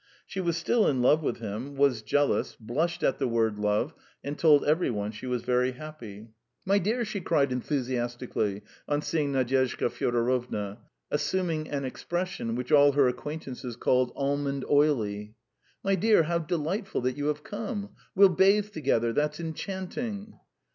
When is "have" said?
17.27-17.43